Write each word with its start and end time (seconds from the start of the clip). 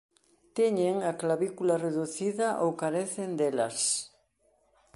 Teñen 0.57 0.95
a 1.09 1.11
clavícula 1.21 1.75
reducida 1.87 2.47
ou 2.63 2.69
carecen 2.81 3.29
delas. 3.39 3.77